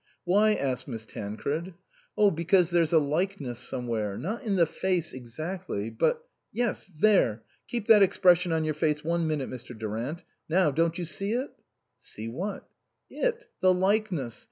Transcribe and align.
"Why?" 0.23 0.55
asked 0.55 0.87
Miss 0.87 1.05
Tancred." 1.05 1.75
Oh, 2.17 2.31
because 2.31 2.71
there's 2.71 2.91
a 2.91 2.97
likeness 2.97 3.59
somewhere. 3.59 4.17
Not 4.17 4.41
in 4.41 4.55
the 4.55 4.65
face 4.65 5.13
exactly, 5.13 5.91
but 5.91 6.27
yes, 6.51 6.91
there! 6.99 7.43
Keep 7.67 7.85
that 7.85 8.01
expression 8.01 8.51
on 8.51 8.63
your 8.63 8.73
face 8.73 9.03
one 9.03 9.27
minute, 9.27 9.47
Mr. 9.51 9.77
Durant; 9.77 10.23
now 10.49 10.71
don't 10.71 10.97
you 10.97 11.05
see 11.05 11.33
it?" 11.33 11.51
"See 12.09 12.27
what?"" 12.27 12.67
It 13.27 13.45
the 13.59 13.75
likeness. 13.75 14.39